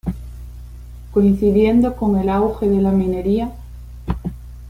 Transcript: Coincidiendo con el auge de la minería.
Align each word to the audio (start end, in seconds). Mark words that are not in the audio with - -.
Coincidiendo 1.11 1.95
con 1.95 2.17
el 2.17 2.29
auge 2.29 2.67
de 2.67 2.81
la 2.81 2.89
minería. 2.89 3.51